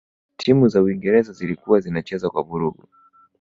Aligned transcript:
timu 0.37 0.67
za 0.69 0.81
uingereza 0.81 1.33
zilikuwa 1.33 1.79
zinacheza 1.79 2.29
kwa 2.29 2.41
vurugu 2.43 2.83